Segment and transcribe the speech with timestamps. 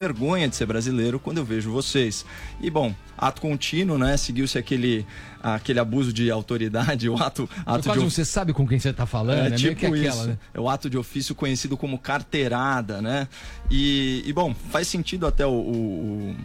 [0.00, 2.24] vergonha de ser brasileiro quando eu vejo vocês.
[2.60, 4.16] E bom, ato contínuo, né?
[4.16, 5.04] Seguiu-se aquele,
[5.42, 9.46] aquele abuso de autoridade, o ato, ato de você sabe com quem você está falando,
[9.46, 9.56] é, né?
[9.56, 10.26] tipo é aquela, isso.
[10.28, 10.38] Né?
[10.54, 13.26] É o ato de ofício conhecido como carteirada, né?
[13.68, 16.36] E, e bom, faz sentido até o, o,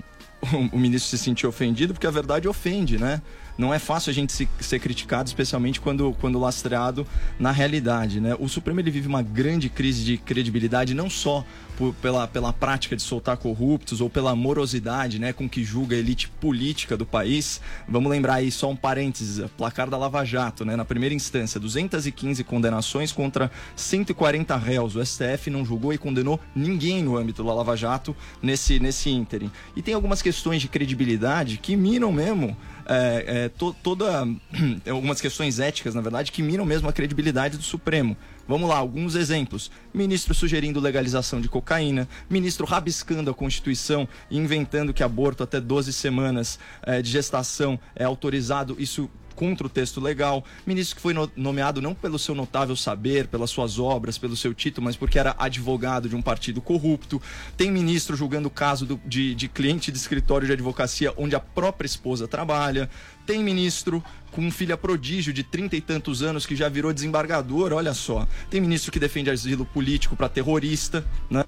[0.42, 3.22] o, o ministro se sentir ofendido, porque a verdade ofende, né?
[3.58, 7.06] Não é fácil a gente se, ser criticado, especialmente quando, quando lastreado
[7.40, 8.20] na realidade.
[8.20, 8.36] Né?
[8.40, 11.46] O Supremo ele vive uma grande crise de credibilidade, não só
[11.78, 16.00] por, pela, pela prática de soltar corruptos ou pela morosidade né, com que julga a
[16.00, 17.62] elite política do país.
[17.88, 20.76] Vamos lembrar aí só um parênteses: placar da Lava Jato, né?
[20.76, 24.96] na primeira instância, 215 condenações contra 140 réus.
[24.96, 29.52] O STF não julgou e condenou ninguém no âmbito da Lava Jato nesse, nesse ínterim.
[29.76, 34.28] E tem algumas questões de credibilidade que minam mesmo é, é, to, toda
[34.90, 38.16] algumas questões éticas, na verdade, que miram mesmo a credibilidade do Supremo.
[38.48, 39.72] Vamos lá, alguns exemplos.
[39.94, 45.94] Ministro sugerindo legalização de cocaína, ministro rabiscando a Constituição e inventando que aborto até 12
[45.94, 48.76] semanas é, de gestação é autorizado.
[48.78, 53.50] Isso contra o texto legal, ministro que foi nomeado não pelo seu notável saber, pelas
[53.50, 57.22] suas obras, pelo seu título, mas porque era advogado de um partido corrupto.
[57.58, 61.40] Tem ministro julgando o caso do, de, de cliente de escritório de advocacia onde a
[61.40, 62.90] própria esposa trabalha.
[63.26, 67.94] Tem ministro com filha prodígio de trinta e tantos anos que já virou desembargador, olha
[67.94, 68.28] só.
[68.50, 71.44] Tem ministro que defende asilo político para terrorista, né?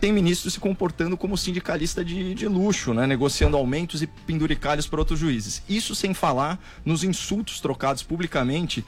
[0.00, 3.06] Tem ministro se comportando como sindicalista de, de luxo, né?
[3.06, 5.62] negociando aumentos e penduricalhos para outros juízes.
[5.68, 8.84] Isso sem falar nos insultos trocados publicamente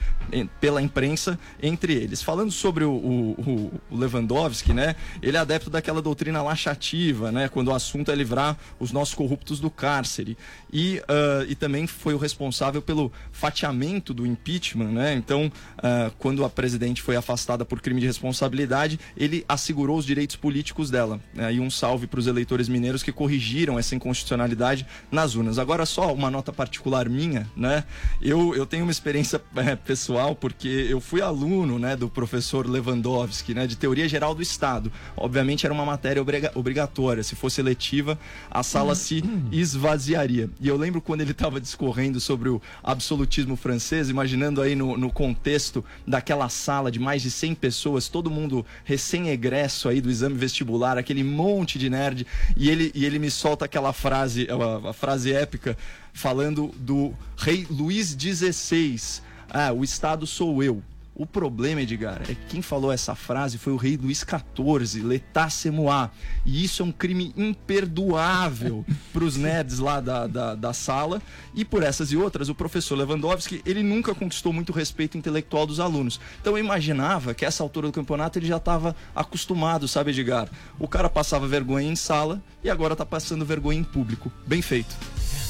[0.59, 2.21] pela imprensa entre eles.
[2.21, 4.95] Falando sobre o, o, o, Lewandowski, né?
[5.21, 7.49] ele é adepto daquela doutrina laxativa, né?
[7.49, 10.37] quando o assunto é livrar os nossos corruptos do cárcere.
[10.71, 14.91] E, uh, e também foi o responsável pelo fatiamento do impeachment.
[14.91, 15.13] Né?
[15.15, 20.35] Então, uh, quando a presidente foi afastada por crime de responsabilidade, ele assegurou os direitos
[20.35, 21.19] políticos dela dela.
[21.33, 21.53] Né?
[21.53, 25.57] E um salve para os eleitores mineiros que corrigiram essa inconstitucionalidade nas urnas.
[25.57, 27.83] Agora, só uma nota particular minha, né?
[28.21, 33.53] Eu, eu tenho uma experiência é, pessoal, porque eu fui aluno né, do professor Lewandowski,
[33.53, 34.91] né, de Teoria Geral do Estado.
[35.17, 37.23] Obviamente era uma matéria obriga obrigatória.
[37.23, 38.17] Se fosse eletiva,
[38.49, 40.49] a sala se esvaziaria.
[40.59, 45.11] E eu lembro quando ele estava discorrendo sobre o absolutismo francês, imaginando aí no, no
[45.11, 50.90] contexto daquela sala de mais de 100 pessoas, todo mundo recém-egresso aí do exame vestibular
[50.97, 52.25] aquele monte de nerd,
[52.55, 55.77] e ele, e ele me solta aquela frase, a, a frase épica,
[56.13, 59.21] falando do rei Luís XVI.
[59.49, 60.81] Ah, o Estado sou eu.
[61.13, 66.09] O problema, Edgar, é que quem falou essa frase foi o rei Luís XIV, moi.
[66.45, 71.21] E isso é um crime imperdoável para os nerds lá da, da, da, sala.
[71.53, 75.81] E por essas e outras, o professor Lewandowski, ele nunca conquistou muito respeito intelectual dos
[75.81, 76.19] alunos.
[76.39, 80.49] Então eu imaginava que essa altura do campeonato ele já estava acostumado, sabe, Edgar?
[80.79, 84.31] O cara passava vergonha em sala e agora está passando vergonha em público.
[84.47, 84.95] Bem feito.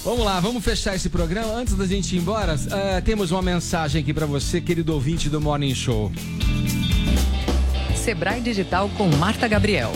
[0.03, 1.53] Vamos lá, vamos fechar esse programa.
[1.53, 5.39] Antes da gente ir embora, uh, temos uma mensagem aqui para você, querido ouvinte do
[5.39, 6.11] Morning Show.
[7.95, 9.91] Sebrae Digital com Marta Gabriel.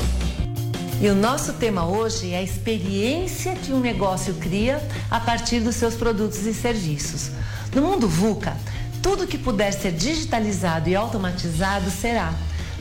[1.02, 5.76] E o nosso tema hoje é a experiência que um negócio cria a partir dos
[5.76, 7.32] seus produtos e serviços.
[7.74, 8.56] No mundo VUCA,
[9.02, 12.34] tudo que puder ser digitalizado e automatizado será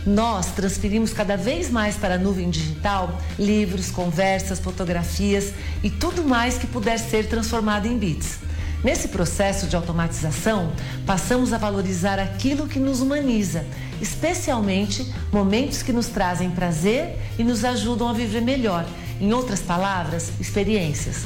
[0.06, 6.58] nós transferimos cada vez mais para a nuvem digital livros, conversas, fotografias e tudo mais
[6.58, 8.38] que puder ser transformado em bits.
[8.84, 10.70] Nesse processo de automatização,
[11.06, 13.64] passamos a valorizar aquilo que nos humaniza,
[13.98, 18.84] especialmente momentos que nos trazem prazer e nos ajudam a viver melhor.
[19.18, 21.24] Em outras palavras, experiências.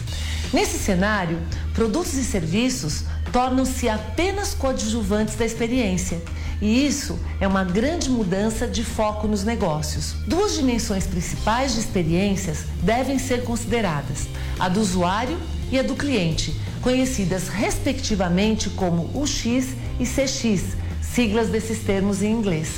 [0.52, 1.40] Nesse cenário,
[1.74, 6.22] produtos e serviços tornam-se apenas coadjuvantes da experiência
[6.60, 10.14] e isso é uma grande mudança de foco nos negócios.
[10.26, 14.28] Duas dimensões principais de experiências devem ser consideradas:
[14.58, 15.38] a do usuário
[15.70, 22.68] e a do cliente, conhecidas respectivamente como UX e CX, siglas desses termos em inglês.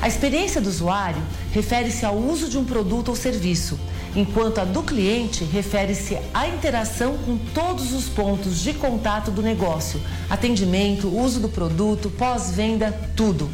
[0.00, 1.22] A experiência do usuário
[1.52, 3.78] refere-se ao uso de um produto ou serviço
[4.16, 10.00] enquanto a do cliente refere-se à interação com todos os pontos de contato do negócio,
[10.30, 13.50] atendimento, uso do produto, pós-venda, tudo.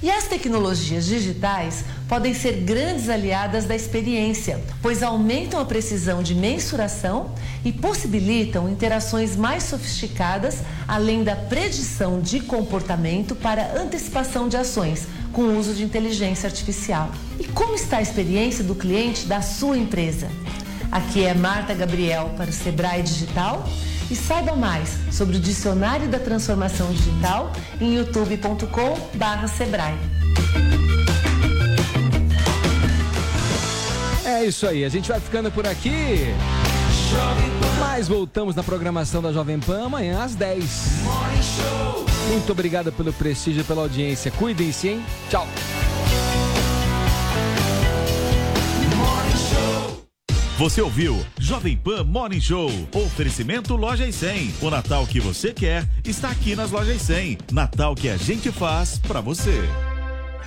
[0.00, 6.36] E as tecnologias digitais podem ser grandes aliadas da experiência, pois aumentam a precisão de
[6.36, 7.34] mensuração
[7.64, 15.42] e possibilitam interações mais sofisticadas, além da predição de comportamento para antecipação de ações, com
[15.42, 17.10] o uso de inteligência artificial.
[17.38, 20.28] E como está a experiência do cliente da sua empresa?
[20.92, 23.68] Aqui é Marta Gabriel para o Sebrae Digital
[24.10, 29.98] e saiba mais sobre o Dicionário da Transformação Digital em youtube.com/sebrae.
[34.24, 36.34] É isso aí, a gente vai ficando por aqui.
[37.80, 41.02] Mas voltamos na programação da Jovem Pan amanhã às 10.
[42.30, 44.30] Muito obrigado pelo prestígio pela audiência.
[44.30, 45.04] Cuidem-se, hein?
[45.30, 45.48] Tchau.
[50.58, 52.68] Você ouviu Jovem Pan Morning Show.
[52.92, 54.56] Oferecimento Loja e 100.
[54.60, 57.38] O Natal que você quer está aqui nas Lojas 100.
[57.52, 59.54] Natal que a gente faz para você.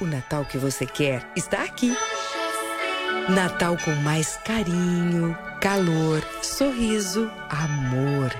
[0.01, 1.95] O Natal que você quer está aqui.
[3.29, 8.35] Natal com mais carinho, calor, sorriso, amor.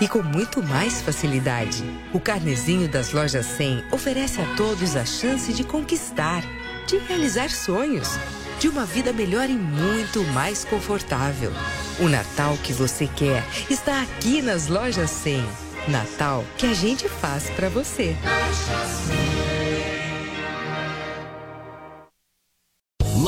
[0.00, 1.82] E com muito mais facilidade.
[2.14, 6.44] O carnezinho das Lojas 100 oferece a todos a chance de conquistar,
[6.86, 8.16] de realizar sonhos
[8.58, 11.52] de uma vida melhor e muito mais confortável.
[12.00, 15.44] O Natal que você quer está aqui nas lojas 100.
[15.88, 18.16] Natal que a gente faz para você.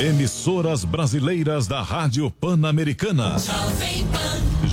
[0.00, 3.36] Emissoras brasileiras da Rádio Pan-Americana.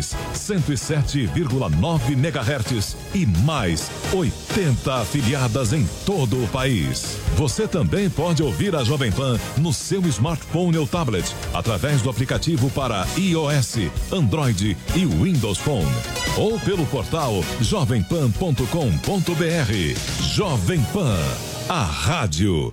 [0.00, 7.16] 107,9 MHz e mais 80 afiliadas em todo o país.
[7.36, 12.70] Você também pode ouvir a Jovem Pan no seu smartphone ou tablet através do aplicativo
[12.70, 15.90] para iOS, Android e Windows Phone
[16.36, 20.34] ou pelo portal jovempan.com.br.
[20.34, 21.18] Jovem Pan,
[21.68, 22.72] a rádio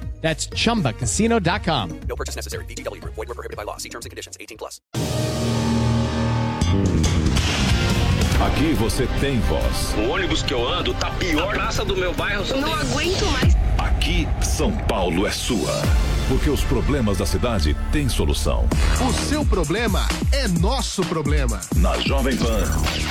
[0.21, 1.99] That's chumbacasino.com.
[2.07, 2.65] No purchase necessary.
[2.65, 3.15] VGW Group.
[3.15, 3.77] Void were prohibited by law.
[3.77, 4.37] See terms and conditions.
[4.39, 4.79] 18 plus.
[8.41, 9.93] Aqui você tem voz.
[9.97, 11.49] O ônibus que eu ando tá pior.
[11.49, 12.43] A praça do meu bairro.
[12.59, 13.55] Não aguento mais.
[13.77, 15.81] Aqui, São Paulo é sua.
[16.27, 18.67] Porque os problemas da cidade têm solução.
[19.07, 21.61] O seu problema é nosso problema.
[21.75, 22.63] Na Jovem Pan,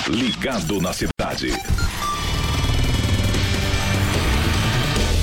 [0.08, 1.52] ligado na cidade.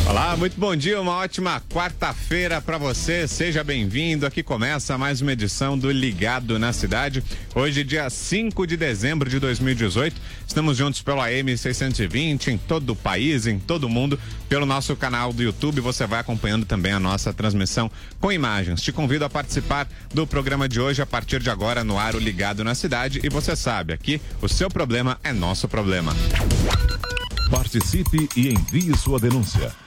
[0.09, 3.27] Olá, muito bom dia, uma ótima quarta-feira para você.
[3.27, 4.25] Seja bem-vindo.
[4.25, 7.21] Aqui começa mais uma edição do Ligado na Cidade.
[7.53, 10.15] Hoje, dia 5 de dezembro de 2018.
[10.47, 14.95] Estamos juntos pelo AM 620 em todo o país, em todo o mundo, pelo nosso
[14.95, 15.81] canal do YouTube.
[15.81, 18.81] Você vai acompanhando também a nossa transmissão com imagens.
[18.81, 22.63] Te convido a participar do programa de hoje a partir de agora no ar Ligado
[22.63, 23.19] na Cidade.
[23.25, 26.15] E você sabe, aqui o seu problema é nosso problema.
[27.51, 29.86] Participe e envie sua denúncia.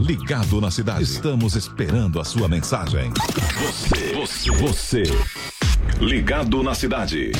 [0.01, 1.03] Ligado na cidade.
[1.03, 3.11] Estamos esperando a sua mensagem.
[3.59, 5.03] Você, você, você.
[5.99, 7.31] Ligado na cidade.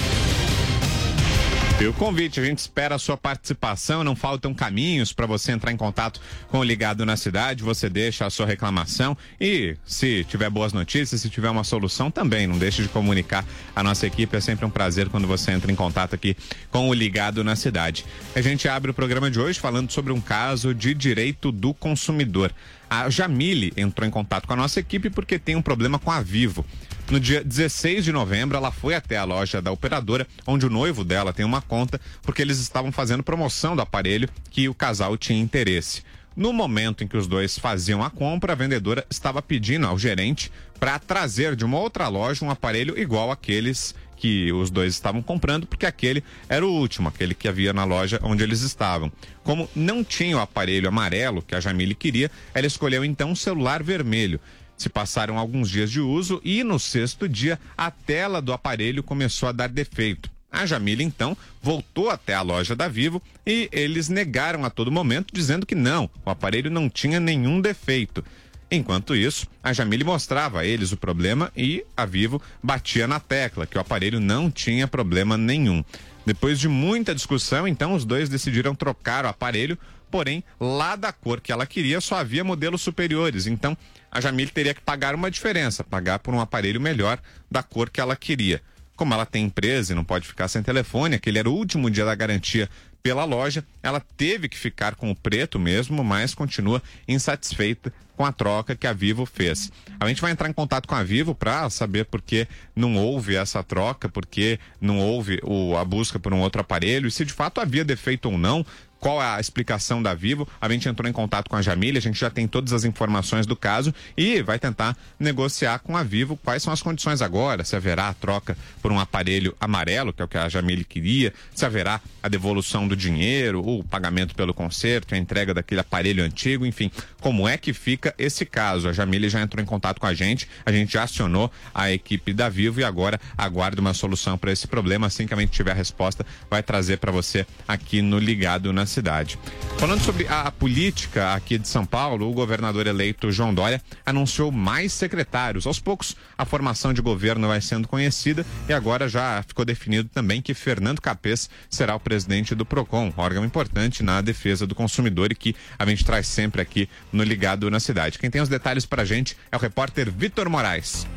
[1.82, 5.72] E o convite, a gente espera a sua participação, não faltam caminhos para você entrar
[5.72, 10.48] em contato com o Ligado na Cidade, você deixa a sua reclamação e se tiver
[10.52, 13.44] boas notícias, se tiver uma solução também, não deixe de comunicar
[13.76, 16.38] a nossa equipe, é sempre um prazer quando você entra em contato aqui
[16.70, 18.06] com o Ligado na Cidade.
[18.36, 22.54] A gente abre o programa de hoje falando sobre um caso de direito do consumidor.
[22.88, 26.22] A Jamile entrou em contato com a nossa equipe porque tem um problema com a
[26.22, 26.64] Vivo.
[27.12, 31.04] No dia 16 de novembro, ela foi até a loja da operadora, onde o noivo
[31.04, 35.38] dela tem uma conta, porque eles estavam fazendo promoção do aparelho que o casal tinha
[35.38, 36.04] interesse.
[36.38, 40.50] No momento em que os dois faziam a compra, a vendedora estava pedindo ao gerente
[40.80, 45.68] para trazer de uma outra loja um aparelho igual àqueles que os dois estavam comprando,
[45.68, 49.12] porque aquele era o último, aquele que havia na loja onde eles estavam.
[49.44, 53.84] Como não tinha o aparelho amarelo que a Jamile queria, ela escolheu então um celular
[53.84, 54.40] vermelho.
[54.82, 59.48] Se passaram alguns dias de uso e no sexto dia a tela do aparelho começou
[59.48, 60.28] a dar defeito.
[60.52, 65.32] A Jamila então voltou até a loja da Vivo e eles negaram a todo momento,
[65.32, 68.26] dizendo que não, o aparelho não tinha nenhum defeito.
[68.72, 73.68] Enquanto isso, a Jamile mostrava a eles o problema e a Vivo batia na tecla
[73.68, 75.86] que o aparelho não tinha problema nenhum.
[76.26, 79.78] Depois de muita discussão, então os dois decidiram trocar o aparelho,
[80.12, 83.48] porém, lá da cor que ela queria só havia modelos superiores.
[83.48, 83.76] Então,
[84.12, 87.18] a Jamile teria que pagar uma diferença, pagar por um aparelho melhor
[87.50, 88.62] da cor que ela queria.
[88.96, 92.06] Como ela tem empresa e não pode ficar sem telefone, aquele era o último dia
[92.06, 92.70] da garantia
[93.02, 98.32] pela loja, ela teve que ficar com o preto mesmo, mas continua insatisfeita com a
[98.32, 99.72] troca que a Vivo fez.
[100.00, 103.36] A gente vai entrar em contato com a Vivo para saber por que não houve
[103.36, 107.26] essa troca, por que não houve o, a busca por um outro aparelho e se
[107.26, 108.64] de fato havia defeito ou não,
[109.02, 110.48] qual é a explicação da Vivo.
[110.62, 113.48] A gente entrou em contato com a Jamília, a gente já tem todas as informações
[113.48, 117.76] do caso e vai tentar negociar com a Vivo quais são as condições agora, se
[117.76, 121.66] haverá a troca por um aparelho amarelo, que é o que a Jamília queria, se
[121.66, 126.92] haverá a devolução do dinheiro, o pagamento pelo conserto, a entrega daquele aparelho antigo, enfim,
[127.20, 128.88] como é que fica esse caso.
[128.88, 132.34] A Jamília já entrou em contato com a gente, a gente já acionou a equipe
[132.34, 135.08] da Vivo e agora aguarda uma solução para esse problema.
[135.08, 138.86] Assim que a gente tiver a resposta, vai trazer para você aqui no Ligado na
[138.92, 139.40] cidade.
[139.78, 144.94] Falando sobre a política aqui de São Paulo, o governador eleito João Dória anunciou mais
[144.94, 145.66] secretários.
[145.66, 150.42] Aos poucos, a formação de governo vai sendo conhecida e agora já ficou definido também
[150.42, 155.36] que Fernando Capês será o presidente do PROCON, órgão importante na defesa do consumidor e
[155.36, 158.20] que a gente traz sempre aqui no Ligado na Cidade.
[158.20, 161.08] Quem tem os detalhes para a gente é o repórter Vitor Moraes.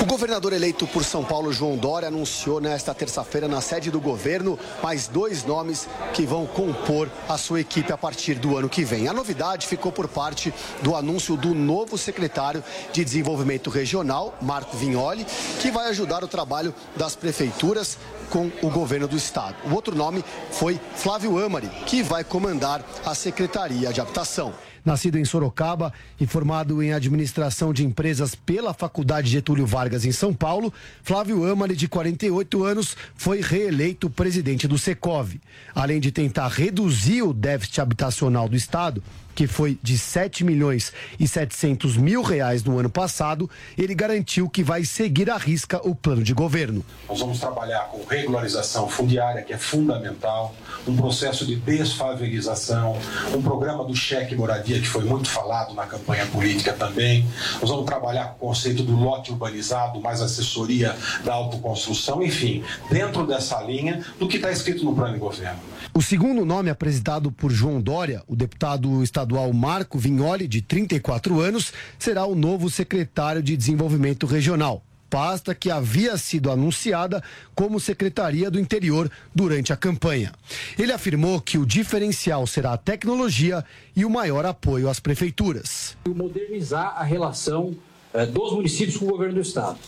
[0.00, 4.58] O governador eleito por São Paulo, João Dória, anunciou nesta terça-feira na sede do governo
[4.82, 9.08] mais dois nomes que vão compor a sua equipe a partir do ano que vem.
[9.08, 15.26] A novidade ficou por parte do anúncio do novo secretário de Desenvolvimento Regional, Marco Vignoli,
[15.60, 17.98] que vai ajudar o trabalho das prefeituras
[18.30, 19.56] com o governo do estado.
[19.70, 24.54] O outro nome foi Flávio Amari, que vai comandar a Secretaria de Habitação.
[24.84, 30.32] Nascido em Sorocaba e formado em administração de empresas pela Faculdade Getúlio Vargas em São
[30.32, 30.72] Paulo,
[31.02, 35.34] Flávio Amari, de 48 anos, foi reeleito presidente do Secov.
[35.74, 39.02] Além de tentar reduzir o déficit habitacional do estado,
[39.40, 44.62] que foi de 7 milhões e 700 mil reais no ano passado, ele garantiu que
[44.62, 46.84] vai seguir à risca o plano de governo.
[47.08, 50.54] Nós vamos trabalhar com regularização fundiária, que é fundamental,
[50.86, 52.98] um processo de desfavelização,
[53.34, 57.26] um programa do cheque moradia, que foi muito falado na campanha política também.
[57.62, 60.94] Nós vamos trabalhar com o conceito do lote urbanizado, mais assessoria
[61.24, 65.58] da autoconstrução, enfim, dentro dessa linha do que está escrito no plano de governo.
[65.92, 71.72] O segundo nome apresentado por João Dória, o deputado estadual Marco Vignoli, de 34 anos,
[71.98, 74.84] será o novo secretário de Desenvolvimento Regional.
[75.08, 77.20] Pasta que havia sido anunciada
[77.52, 80.32] como Secretaria do Interior durante a campanha.
[80.78, 83.64] Ele afirmou que o diferencial será a tecnologia
[83.96, 85.96] e o maior apoio às prefeituras.
[86.06, 87.74] Modernizar a relação
[88.14, 89.78] eh, dos municípios com o governo do Estado.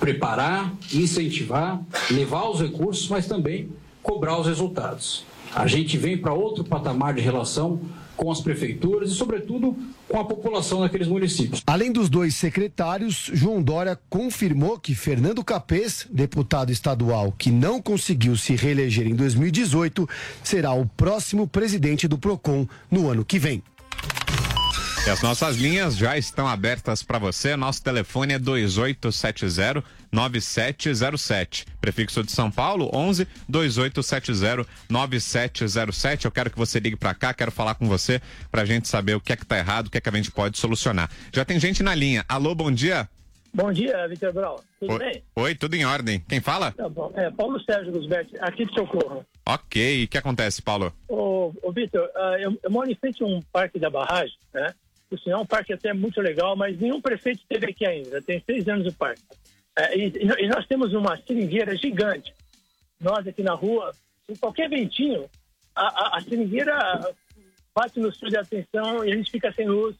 [0.00, 1.80] Preparar, incentivar,
[2.10, 3.70] levar os recursos, mas também
[4.02, 5.24] cobrar os resultados.
[5.54, 7.80] A gente vem para outro patamar de relação
[8.16, 9.76] com as prefeituras e, sobretudo,
[10.08, 11.62] com a população daqueles municípios.
[11.66, 18.36] Além dos dois secretários, João Dória confirmou que Fernando Capês, deputado estadual que não conseguiu
[18.36, 20.08] se reeleger em 2018,
[20.42, 23.62] será o próximo presidente do PROCON no ano que vem.
[25.04, 27.56] E as nossas linhas já estão abertas para você.
[27.56, 29.82] Nosso telefone é 2870
[30.12, 31.66] 9707.
[31.80, 36.24] Prefixo de São Paulo 11 2870 9707.
[36.24, 39.20] Eu quero que você ligue para cá, quero falar com você pra gente saber o
[39.20, 41.10] que é que tá errado, o que é que a gente pode solucionar.
[41.32, 42.24] Já tem gente na linha.
[42.28, 43.08] Alô, bom dia.
[43.54, 44.62] Bom dia, Vitor Brau.
[44.80, 45.22] Tudo Oi, bem?
[45.36, 46.20] Oi, tudo em ordem.
[46.28, 46.72] Quem fala?
[46.72, 47.12] Tá bom.
[47.16, 49.26] É, Paulo Sérgio Gusberti, aqui de Socorro.
[49.44, 50.92] Ok, o que acontece, Paulo?
[51.08, 54.72] Ô, ô Vitor, ah, eu, eu moro em frente a um parque da barragem, né?
[55.14, 58.22] O sinal é um parque até muito legal, mas nenhum prefeito esteve aqui ainda.
[58.22, 59.22] Tem seis anos o parque.
[59.76, 62.32] É, e, e nós temos uma seringueira gigante.
[63.00, 63.92] Nós aqui na rua,
[64.28, 65.28] em qualquer ventinho,
[65.74, 67.14] a, a, a seringueira
[67.74, 69.96] bate no fio de atenção e a gente fica sem luz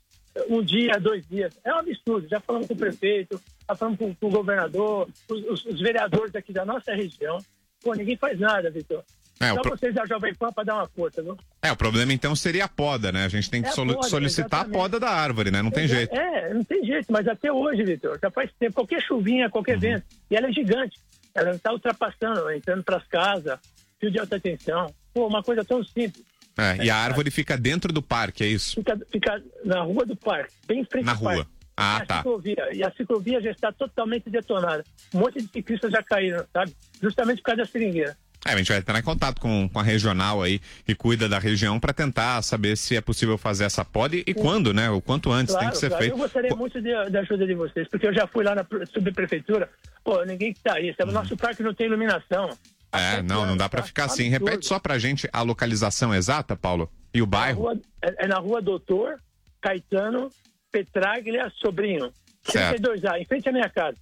[0.49, 1.52] um dia, dois dias.
[1.64, 2.28] É um absurdo.
[2.28, 6.35] Já falamos com o prefeito, já falamos com, com o governador, os, os, os vereadores
[6.35, 7.38] aqui da nossa região.
[7.83, 9.04] Pô, ninguém faz nada, Vitor.
[9.42, 11.37] É, Só o pro- vocês da Jovem Pan para dar uma força, viu?
[11.62, 13.25] É, o problema então seria a poda, né?
[13.25, 14.78] A gente tem que É a soli- poda, solicitar a exatamente.
[14.78, 15.61] poda da árvore, né?
[15.62, 16.14] Não tem jeito.
[16.14, 18.75] É, não tem jeito, mas até hoje, Vitor, já faz tempo.
[18.75, 19.50] Qualquer chuvinha, Uhum.
[19.50, 20.04] qualquer vento.
[20.30, 20.99] E ela é gigante.
[21.34, 23.58] Ela não está ultrapassando, entrando para as casas,
[23.99, 24.92] fio de alta tensão.
[25.14, 26.25] Pô, uma coisa tão simples.
[26.58, 28.75] É, e a árvore fica dentro do parque, é isso?
[28.76, 31.34] Fica, fica na rua do parque, bem em frente Na rua.
[31.37, 31.50] parque.
[31.75, 32.16] Ah, a tá.
[32.18, 34.84] Ciclovia, e a ciclovia já está totalmente detonada.
[35.14, 36.76] Um monte de ciclistas já caíram, sabe?
[37.02, 38.14] Justamente por causa da seringueira.
[38.44, 41.38] É, a gente vai entrar em contato com, com a regional aí que cuida da
[41.38, 44.90] região para tentar saber se é possível fazer essa poda e, quando, né?
[44.90, 46.02] O quanto antes tem que ser claro.
[46.02, 46.14] feito.
[46.14, 49.70] Eu gostaria muito da ajuda de vocês, porque eu já fui lá na pre- subprefeitura.
[50.02, 50.92] Pô, ninguém que tá aí.
[50.99, 51.11] sabe?
[51.12, 52.50] O nosso parque não tem iluminação.
[52.92, 54.28] É, não, não dá para ficar assim.
[54.28, 57.61] Repete só pra gente a localização exata, Paulo, e o bairro.
[57.62, 59.20] Rua- é, é na rua Doutor
[59.61, 60.30] Caetano
[60.72, 62.12] Petraglia Sobrinho.
[62.42, 62.82] Certo.
[62.82, 63.96] 32A, em frente à minha casa.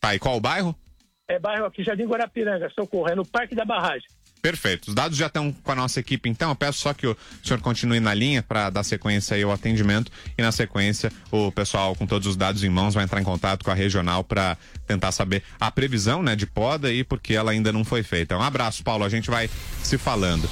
[0.00, 0.74] Tá, e qual o bairro?
[1.28, 3.08] É bairro aqui, Jardim Guarapiranga, Socorro.
[3.08, 4.08] É no Parque da Barragem.
[4.40, 4.88] Perfeito.
[4.88, 6.50] Os dados já estão com a nossa equipe, então.
[6.50, 10.10] Eu peço só que o senhor continue na linha para dar sequência aí ao atendimento.
[10.38, 13.62] E na sequência, o pessoal com todos os dados em mãos vai entrar em contato
[13.62, 14.56] com a regional para
[14.86, 18.38] tentar saber a previsão né, de poda e porque ela ainda não foi feita.
[18.38, 19.04] Um abraço, Paulo.
[19.04, 19.50] A gente vai
[19.82, 20.48] se falando.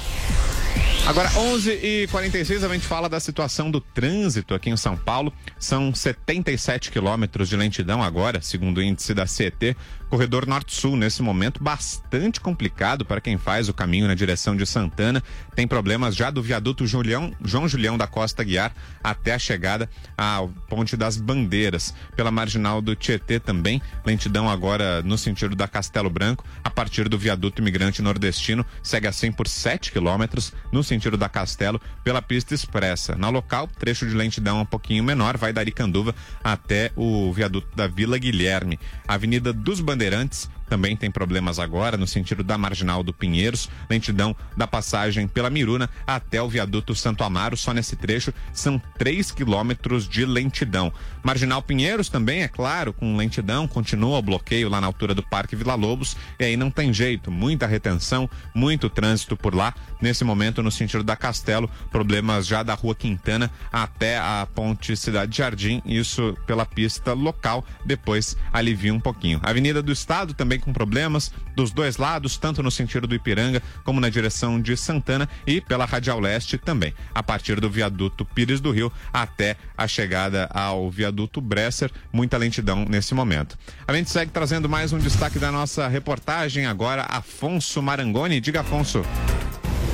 [1.07, 5.31] Agora, 11 e 46 a gente fala da situação do trânsito aqui em São Paulo.
[5.57, 9.73] São 77 quilômetros de lentidão agora, segundo o índice da CET.
[10.09, 15.23] Corredor Norte-Sul, nesse momento, bastante complicado para quem faz o caminho na direção de Santana.
[15.55, 20.45] Tem problemas já do viaduto Julião, João Julião da Costa Guiar até a chegada à
[20.69, 21.93] Ponte das Bandeiras.
[22.17, 27.17] Pela marginal do Tietê também, lentidão agora no sentido da Castelo Branco, a partir do
[27.17, 33.15] viaduto imigrante nordestino, segue assim por 7 quilômetros no sentido da Castelo pela pista expressa.
[33.15, 37.87] Na local, trecho de lentidão um pouquinho menor, vai da Aricanduva até o viaduto da
[37.87, 38.79] Vila Guilherme.
[39.07, 44.67] Avenida dos Bandeirantes também tem problemas agora no sentido da marginal do Pinheiros, lentidão da
[44.67, 50.25] passagem pela Miruna até o viaduto Santo Amaro, só nesse trecho são 3 quilômetros de
[50.25, 50.91] lentidão.
[51.23, 55.55] Marginal Pinheiros também, é claro, com lentidão, continua o bloqueio lá na altura do Parque
[55.55, 59.73] Vila Lobos, e aí não tem jeito, muita retenção, muito trânsito por lá.
[60.01, 65.37] Nesse momento, no sentido da Castelo, problemas já da Rua Quintana até a Ponte Cidade
[65.37, 69.39] Jardim, isso pela pista local, depois alivia um pouquinho.
[69.43, 73.99] Avenida do Estado também com problemas dos dois lados, tanto no sentido do Ipiranga como
[73.99, 78.71] na direção de Santana e pela Radial Leste também, a partir do viaduto Pires do
[78.71, 83.57] Rio até a chegada ao viaduto Bresser, muita lentidão nesse momento.
[83.87, 88.39] A gente segue trazendo mais um destaque da nossa reportagem agora, Afonso Marangoni.
[88.39, 89.03] Diga, Afonso.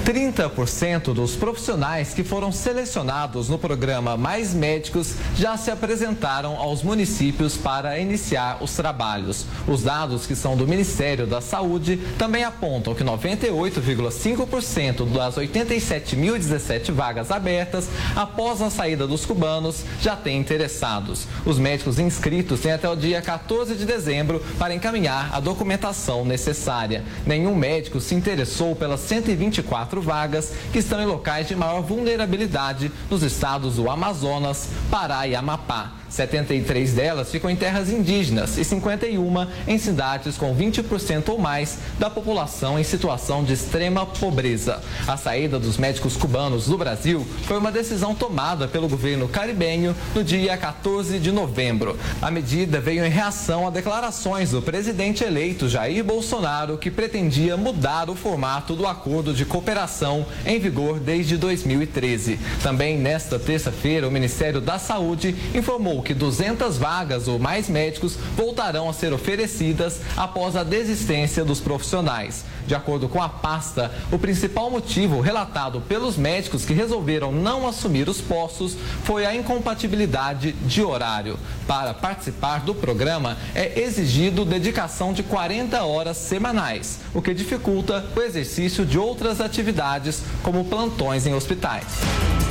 [0.03, 7.55] 30% dos profissionais que foram selecionados no programa Mais Médicos já se apresentaram aos municípios
[7.55, 9.45] para iniciar os trabalhos.
[9.65, 17.31] Os dados que são do Ministério da Saúde também apontam que 98,5% das 87.017 vagas
[17.31, 21.27] abertas após a saída dos cubanos já têm interessados.
[21.45, 27.05] Os médicos inscritos têm até o dia 14 de dezembro para encaminhar a documentação necessária.
[27.25, 33.23] Nenhum médico se interessou pelas 124 vagas que estão em locais de maior vulnerabilidade nos
[33.23, 36.02] estados do Amazonas, Pará e Amapá.
[36.13, 42.07] 73 delas ficam em terras indígenas e 51 em cidades com 20% ou mais da
[42.07, 44.79] população em situação de extrema pobreza.
[45.07, 50.23] A saída dos médicos cubanos do Brasil foi uma decisão tomada pelo governo caribenho no
[50.23, 51.97] dia 14 de novembro.
[52.21, 58.11] A medida veio em reação a declarações do presidente eleito Jair Bolsonaro, que pretendia mudar
[58.11, 62.39] o formato do acordo de cooperação em vigor desde 2013.
[62.61, 68.89] Também nesta terça-feira, o Ministério da Saúde informou que 200 vagas ou mais médicos voltarão
[68.89, 72.45] a ser oferecidas após a desistência dos profissionais.
[72.65, 78.07] De acordo com a pasta, o principal motivo relatado pelos médicos que resolveram não assumir
[78.07, 81.37] os postos foi a incompatibilidade de horário.
[81.67, 88.21] Para participar do programa, é exigido dedicação de 40 horas semanais, o que dificulta o
[88.21, 92.42] exercício de outras atividades, como plantões em hospitais.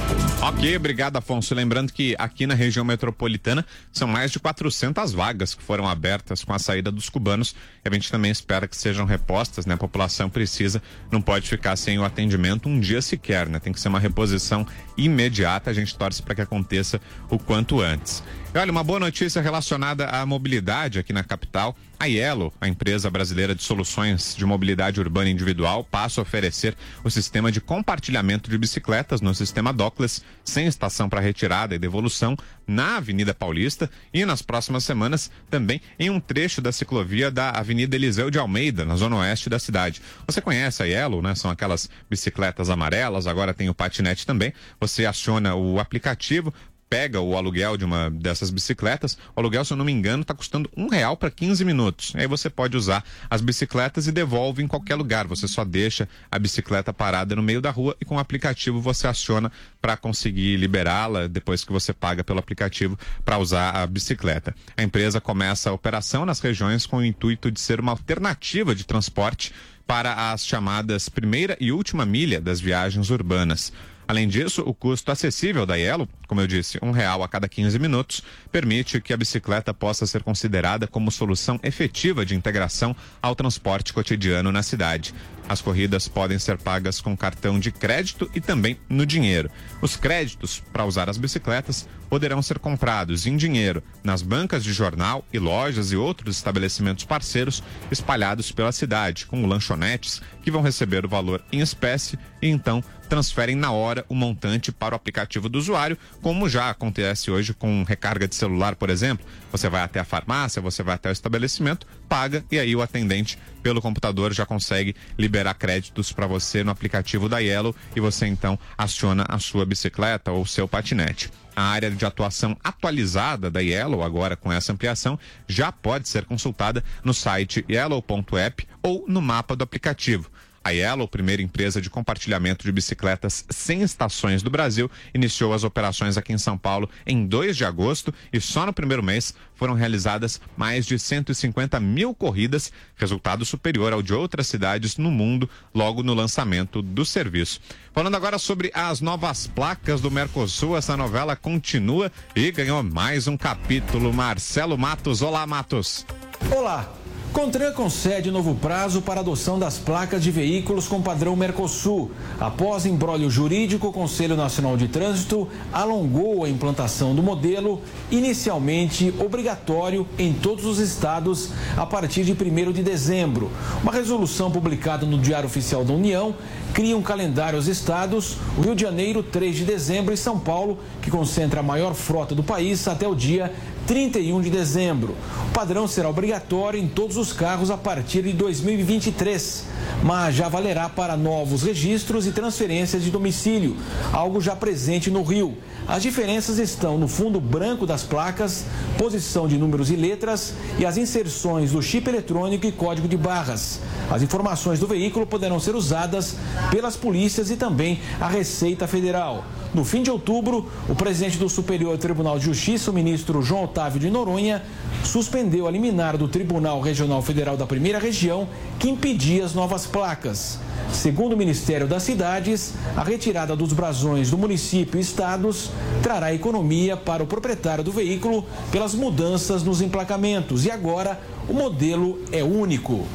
[0.43, 1.55] Ok, obrigado, Afonso.
[1.55, 6.53] Lembrando que aqui na região metropolitana são mais de 400 vagas que foram abertas com
[6.53, 7.55] a saída dos cubanos.
[7.85, 9.75] E a gente também espera que sejam repostas, né?
[9.75, 13.61] A população precisa, não pode ficar sem o atendimento um dia sequer, né?
[13.61, 15.71] Tem que ser uma reposição imediata.
[15.71, 18.23] A gente torce para que aconteça o quanto antes.
[18.55, 21.75] E olha, uma boa notícia relacionada à mobilidade aqui na capital.
[21.99, 27.09] A Yellow, a empresa brasileira de soluções de mobilidade urbana individual, passa a oferecer o
[27.09, 30.02] sistema de compartilhamento de bicicletas no sistema Dockless,
[30.45, 32.37] sem estação para retirada e devolução,
[32.67, 37.97] na Avenida Paulista e nas próximas semanas também em um trecho da ciclovia da Avenida
[37.97, 40.01] Eliseu de Almeida, na zona oeste da cidade.
[40.27, 41.35] Você conhece a Yellow, né?
[41.35, 44.53] São aquelas bicicletas amarelas, agora tem o patinete também.
[44.81, 46.53] Você aciona o aplicativo,
[46.93, 50.35] pega o aluguel de uma dessas bicicletas, o aluguel, se eu não me engano, está
[50.35, 52.13] custando um real para 15 minutos.
[52.15, 55.27] Aí você pode usar as bicicletas e devolve em qualquer lugar.
[55.27, 59.07] Você só deixa a bicicleta parada no meio da rua e com o aplicativo você
[59.07, 59.51] aciona
[59.81, 64.55] para conseguir liberá-la depois que você paga pelo aplicativo para usar a bicicleta.
[64.77, 68.85] A empresa começa a operação nas regiões com o intuito de ser uma alternativa de
[68.85, 69.51] transporte
[69.87, 73.73] para as chamadas primeira e última milha das viagens urbanas.
[74.13, 77.79] Além disso, o custo acessível da Yellow, como eu disse, um real a cada 15
[77.79, 83.91] minutos, permite que a bicicleta possa ser considerada como solução efetiva de integração ao transporte
[83.91, 85.15] cotidiano na cidade.
[85.49, 89.51] As corridas podem ser pagas com cartão de crédito e também no dinheiro.
[89.81, 95.25] Os créditos para usar as bicicletas poderão ser comprados em dinheiro nas bancas de jornal
[95.33, 101.09] e lojas e outros estabelecimentos parceiros espalhados pela cidade, como lanchonetes que vão receber o
[101.09, 105.99] valor em espécie e então transferem na hora o montante para o aplicativo do usuário,
[106.23, 109.27] como já acontece hoje com recarga de celular, por exemplo.
[109.51, 113.39] Você vai até a farmácia, você vai até o estabelecimento, paga e aí o atendente
[113.63, 118.59] pelo computador já consegue liberar créditos para você no aplicativo da Yellow e você então
[118.79, 121.31] aciona a sua bicicleta ou seu patinete.
[121.55, 126.83] A área de atuação atualizada da Yellow, agora com essa ampliação, já pode ser consultada
[127.05, 130.31] no site yellow.app ou no mapa do aplicativo.
[130.65, 136.17] A Yellow, primeira empresa de compartilhamento de bicicletas sem estações do Brasil, iniciou as operações
[136.17, 140.41] aqui em São Paulo em 2 de agosto e só no primeiro mês foram realizadas
[140.57, 146.15] mais de 150 mil corridas, resultado superior ao de outras cidades no mundo logo no
[146.15, 147.61] lançamento do serviço.
[147.93, 153.37] Falando agora sobre as novas placas do Mercosul, essa novela continua e ganhou mais um
[153.37, 154.13] capítulo.
[154.13, 156.07] Marcelo Matos, olá Matos.
[156.51, 157.02] Olá.
[157.33, 162.11] Contran concede novo prazo para adoção das placas de veículos com padrão Mercosul.
[162.39, 170.07] Após embrólio jurídico, o Conselho Nacional de Trânsito alongou a implantação do modelo, inicialmente obrigatório
[170.19, 173.51] em todos os estados a partir de 1 de dezembro.
[173.83, 176.35] Uma resolução publicada no Diário Oficial da União
[176.73, 180.79] cria um calendário aos estados, o Rio de Janeiro, 3 de dezembro, e São Paulo,
[181.01, 183.53] que concentra a maior frota do país, até o dia
[183.87, 185.15] 31 de dezembro.
[185.49, 189.65] O padrão será obrigatório em todos os carros a partir de 2023,
[190.03, 193.77] mas já valerá para novos registros e transferências de domicílio,
[194.13, 195.57] algo já presente no Rio.
[195.87, 198.65] As diferenças estão no fundo branco das placas,
[198.97, 203.81] posição de números e letras e as inserções do chip eletrônico e código de barras.
[204.11, 206.37] As informações do veículo poderão ser usadas
[206.71, 209.45] pelas polícias e também a Receita Federal.
[209.75, 213.99] No fim de outubro, o presidente do Superior Tribunal de Justiça, o ministro João Otávio
[213.99, 214.63] de Noronha,
[215.03, 218.49] suspendeu a liminar do Tribunal Regional Federal da Primeira Região
[218.79, 220.59] que impedia as novas placas.
[220.93, 225.71] Segundo o Ministério das Cidades, a retirada dos brasões do município e estados
[226.03, 232.19] trará economia para o proprietário do veículo pelas mudanças nos emplacamentos e agora o modelo
[232.31, 233.07] é único.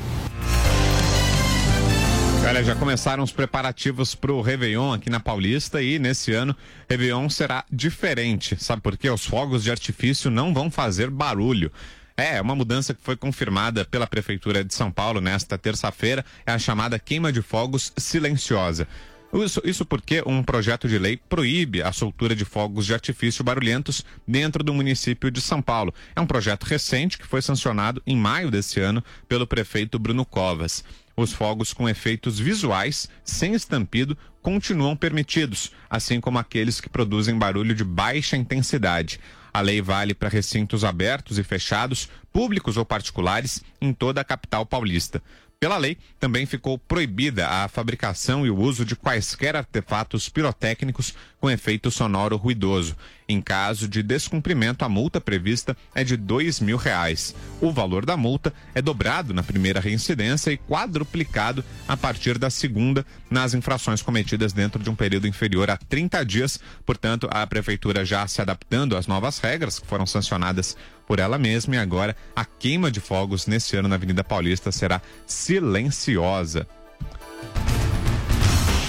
[2.48, 6.56] Olha, já começaram os preparativos para o Réveillon aqui na Paulista e nesse ano
[6.90, 8.56] Réveillon será diferente.
[8.58, 9.10] Sabe por quê?
[9.10, 11.70] Os fogos de artifício não vão fazer barulho.
[12.16, 16.58] É, uma mudança que foi confirmada pela Prefeitura de São Paulo nesta terça-feira é a
[16.58, 18.88] chamada queima de fogos silenciosa.
[19.34, 24.06] Isso, isso porque um projeto de lei proíbe a soltura de fogos de artifício barulhentos
[24.26, 25.94] dentro do município de São Paulo.
[26.16, 30.82] É um projeto recente que foi sancionado em maio desse ano pelo prefeito Bruno Covas.
[31.20, 37.74] Os fogos com efeitos visuais, sem estampido, continuam permitidos, assim como aqueles que produzem barulho
[37.74, 39.20] de baixa intensidade.
[39.52, 44.64] A lei vale para recintos abertos e fechados, públicos ou particulares, em toda a capital
[44.64, 45.20] paulista.
[45.60, 51.50] Pela lei, também ficou proibida a fabricação e o uso de quaisquer artefatos pirotécnicos com
[51.50, 52.96] efeito sonoro ruidoso.
[53.30, 56.18] Em caso de descumprimento, a multa prevista é de
[56.62, 57.36] mil reais.
[57.60, 63.06] O valor da multa é dobrado na primeira reincidência e quadruplicado a partir da segunda
[63.30, 66.60] nas infrações cometidas dentro de um período inferior a 30 dias.
[66.86, 71.76] Portanto, a prefeitura já se adaptando às novas regras que foram sancionadas por ela mesma
[71.76, 76.68] e agora a queima de fogos nesse ano na Avenida Paulista será silenciosa.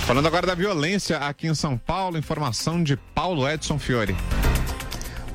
[0.09, 4.16] Falando agora da violência aqui em São Paulo, informação de Paulo Edson Fiore.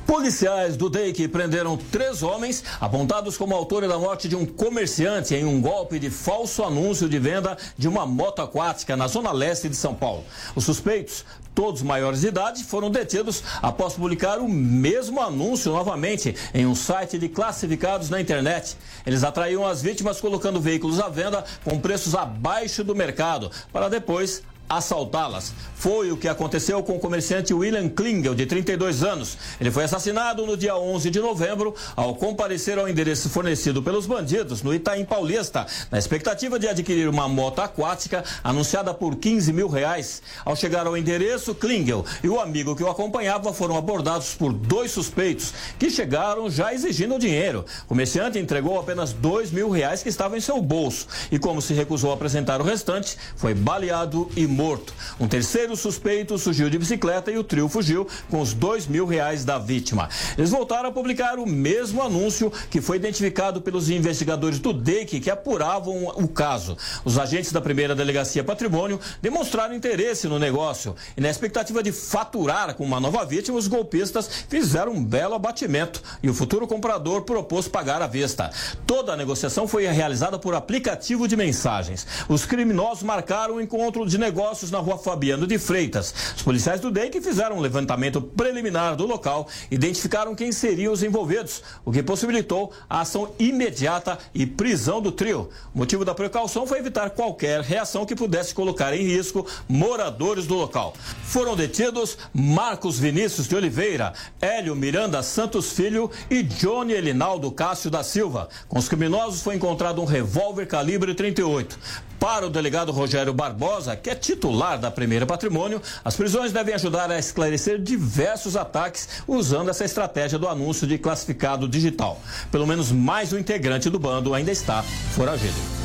[0.04, 5.44] Policiais do DEIC prenderam três homens apontados como autores da morte de um comerciante em
[5.44, 9.76] um golpe de falso anúncio de venda de uma moto aquática na zona leste de
[9.76, 10.24] São Paulo.
[10.56, 16.66] Os suspeitos, todos maiores de idade, foram detidos após publicar o mesmo anúncio novamente em
[16.66, 18.76] um site de classificados na internet.
[19.06, 24.42] Eles atraíam as vítimas colocando veículos à venda com preços abaixo do mercado para depois
[24.68, 25.52] assaltá-las.
[25.74, 29.36] Foi o que aconteceu com o comerciante William Klingel, de 32 anos.
[29.60, 34.62] Ele foi assassinado no dia 11 de novembro ao comparecer ao endereço fornecido pelos bandidos
[34.62, 40.22] no Itaim Paulista, na expectativa de adquirir uma moto aquática anunciada por 15 mil reais.
[40.44, 44.90] Ao chegar ao endereço, Klingel e o amigo que o acompanhava foram abordados por dois
[44.90, 47.64] suspeitos, que chegaram já exigindo dinheiro.
[47.84, 51.74] O comerciante entregou apenas 2 mil reais que estavam em seu bolso e, como se
[51.74, 54.94] recusou a apresentar o restante, foi baleado e morto.
[55.20, 59.44] Um terceiro suspeito surgiu de bicicleta e o trio fugiu com os dois mil reais
[59.44, 60.08] da vítima.
[60.38, 65.30] Eles voltaram a publicar o mesmo anúncio que foi identificado pelos investigadores do DEIC que
[65.30, 66.76] apuravam o caso.
[67.04, 72.74] Os agentes da primeira delegacia patrimônio demonstraram interesse no negócio e na expectativa de faturar
[72.74, 77.66] com uma nova vítima, os golpistas fizeram um belo abatimento e o futuro comprador propôs
[77.66, 78.50] pagar à vista.
[78.86, 82.06] Toda a negociação foi realizada por aplicativo de mensagens.
[82.28, 86.14] Os criminosos marcaram um encontro de negócio negócios na rua Fabiano de Freitas.
[86.36, 91.62] Os policiais do DEIC fizeram um levantamento preliminar do local, identificaram quem seriam os envolvidos,
[91.82, 95.48] o que possibilitou a ação imediata e prisão do trio.
[95.74, 100.56] O motivo da precaução foi evitar qualquer reação que pudesse colocar em risco moradores do
[100.56, 100.92] local.
[101.22, 108.02] Foram detidos Marcos Vinícius de Oliveira, Hélio Miranda Santos Filho e Johnny Elinaldo Cássio da
[108.02, 108.50] Silva.
[108.68, 111.78] Com os criminosos foi encontrado um revólver calibre 38.
[112.20, 117.10] Para o delegado Rogério Barbosa, que é titular da Primeira Patrimônio, as prisões devem ajudar
[117.10, 122.20] a esclarecer diversos ataques usando essa estratégia do anúncio de classificado digital.
[122.50, 124.82] Pelo menos mais um integrante do bando ainda está
[125.14, 125.83] foragido.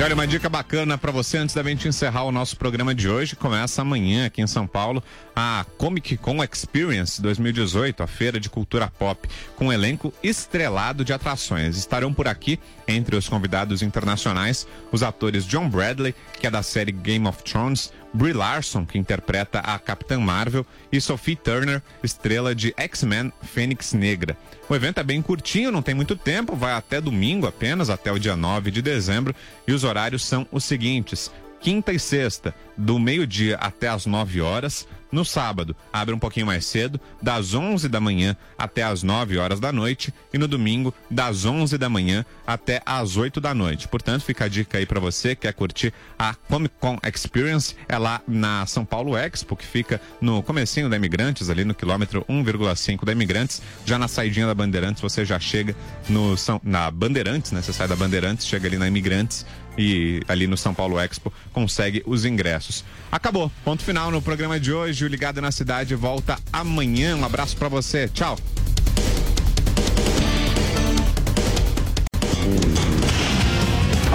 [0.00, 3.06] E olha, uma dica bacana para você antes da gente encerrar o nosso programa de
[3.06, 3.36] hoje.
[3.36, 5.02] Começa amanhã aqui em São Paulo
[5.36, 11.12] a Comic Con Experience 2018, a feira de cultura pop, com um elenco estrelado de
[11.12, 11.76] atrações.
[11.76, 12.58] Estarão por aqui,
[12.88, 17.92] entre os convidados internacionais, os atores John Bradley, que é da série Game of Thrones,
[18.12, 24.36] Brie Larson, que interpreta a Capitã Marvel, e Sophie Turner, estrela de X-Men Fênix Negra.
[24.68, 28.18] O evento é bem curtinho, não tem muito tempo, vai até domingo apenas, até o
[28.18, 29.34] dia 9 de dezembro,
[29.66, 34.88] e os horários são os seguintes: quinta e sexta, do meio-dia até as 9 horas.
[35.12, 39.58] No sábado, abre um pouquinho mais cedo, das 11 da manhã até as 9 horas
[39.58, 40.14] da noite.
[40.32, 43.88] E no domingo, das 11 da manhã até as 8 da noite.
[43.88, 47.74] Portanto, fica a dica aí para você que quer curtir a Comic Con Experience.
[47.88, 52.24] É lá na São Paulo Expo, que fica no comecinho da Imigrantes, ali no quilômetro
[52.28, 53.60] 1,5 da Imigrantes.
[53.84, 55.74] Já na saidinha da Bandeirantes, você já chega
[56.08, 57.60] no São, na Bandeirantes, né?
[57.60, 59.44] Você sai da Bandeirantes, chega ali na Imigrantes
[59.76, 62.84] e ali no São Paulo Expo consegue os ingressos.
[63.10, 63.50] Acabou.
[63.64, 65.04] Ponto final no programa de hoje.
[65.04, 67.16] O Ligado na Cidade volta amanhã.
[67.16, 68.08] Um abraço para você.
[68.08, 68.36] Tchau.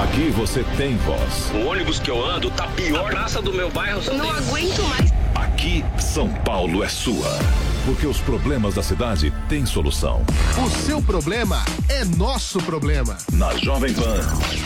[0.03, 1.51] Aqui você tem voz.
[1.53, 3.07] O ônibus que eu ando tá pior.
[3.07, 4.01] A praça do meu bairro.
[4.13, 5.11] Não aguento mais.
[5.35, 7.39] Aqui, São Paulo é sua.
[7.85, 10.23] Porque os problemas da cidade têm solução.
[10.57, 13.15] O seu problema é nosso problema.
[13.33, 14.21] Na Jovem Pan,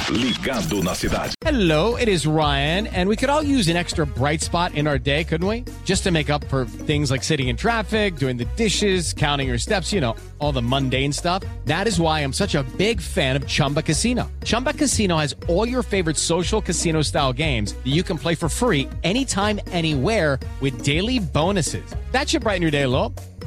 [0.09, 1.33] ligado na cidade.
[1.45, 4.97] Hello, it is Ryan, and we could all use an extra bright spot in our
[4.97, 5.65] day, couldn't we?
[5.83, 9.57] Just to make up for things like sitting in traffic, doing the dishes, counting your
[9.57, 11.43] steps, you know, all the mundane stuff.
[11.65, 14.31] That is why I'm such a big fan of Chumba Casino.
[14.45, 18.47] Chumba Casino has all your favorite social casino style games that you can play for
[18.47, 21.83] free anytime, anywhere with daily bonuses.
[22.11, 23.08] That should brighten your day a little.